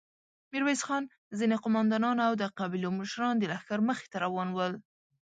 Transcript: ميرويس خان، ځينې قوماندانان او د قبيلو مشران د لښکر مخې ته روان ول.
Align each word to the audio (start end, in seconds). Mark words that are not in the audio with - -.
ميرويس 0.51 0.81
خان، 0.87 1.03
ځينې 1.37 1.55
قوماندانان 1.63 2.17
او 2.27 2.33
د 2.41 2.43
قبيلو 2.59 2.89
مشران 2.99 3.35
د 3.39 3.43
لښکر 3.51 3.79
مخې 3.87 4.07
ته 4.11 4.17
روان 4.25 4.49
ول. 4.53 4.73